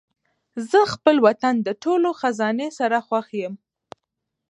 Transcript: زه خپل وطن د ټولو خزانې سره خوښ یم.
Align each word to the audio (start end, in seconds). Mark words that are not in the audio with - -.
زه 0.69 0.79
خپل 0.93 1.15
وطن 1.27 1.55
د 1.67 1.69
ټولو 1.83 2.09
خزانې 2.19 2.67
سره 2.79 2.97
خوښ 3.07 3.27
یم. 3.41 3.53